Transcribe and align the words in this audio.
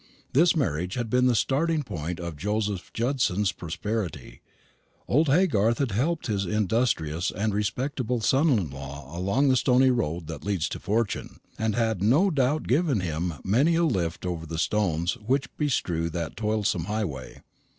This 0.33 0.55
marriage 0.55 0.95
had 0.95 1.11
been 1.11 1.27
the 1.27 1.35
starting 1.35 1.83
point 1.83 2.19
of 2.19 2.35
Joseph 2.35 2.89
Judson's 2.91 3.51
prosperity. 3.51 4.41
Old 5.07 5.27
Haygarth 5.27 5.77
had 5.77 5.91
helped 5.91 6.25
his 6.25 6.43
industrious 6.43 7.29
and 7.29 7.53
respectable 7.53 8.19
son 8.19 8.49
in 8.49 8.71
law 8.71 9.15
along 9.15 9.49
the 9.49 9.55
stony 9.55 9.91
road 9.91 10.25
that 10.25 10.43
leads 10.43 10.67
to 10.69 10.79
fortune, 10.79 11.39
and 11.59 11.75
had 11.75 12.01
no 12.01 12.31
doubt 12.31 12.63
given 12.67 12.99
him 13.01 13.35
many 13.43 13.75
a 13.75 13.83
lift 13.83 14.25
over 14.25 14.47
the 14.47 14.57
stones 14.57 15.17
which 15.19 15.55
bestrew 15.55 16.09
that 16.09 16.35
toilsome 16.35 16.85
highway. 16.85 17.43